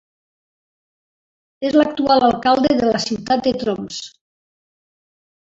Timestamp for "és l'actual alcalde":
1.69-2.73